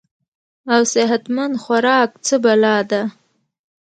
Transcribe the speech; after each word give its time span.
او 0.73 0.81
صحت 0.93 1.23
مند 1.35 1.55
خوراک 1.63 2.09
څۀ 2.25 2.35
بلا 2.43 2.77
ده- 2.89 3.01